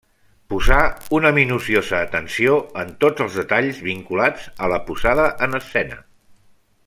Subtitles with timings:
[0.51, 0.77] Posà
[1.17, 2.55] una minuciosa atenció
[2.85, 6.01] en tots els detalls vinculats a la posada en escena.